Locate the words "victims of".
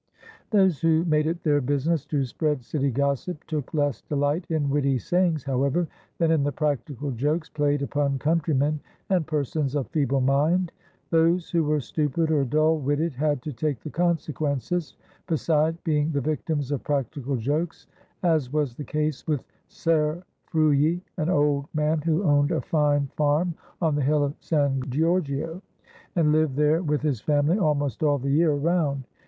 16.19-16.83